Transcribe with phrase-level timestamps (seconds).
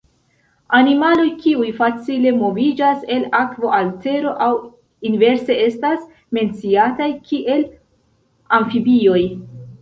[0.75, 4.55] Animaloj kiuj facile moviĝas el akvo al tero aŭ
[5.11, 7.63] inverse estas menciataj kiel
[8.61, 9.21] amfibioj.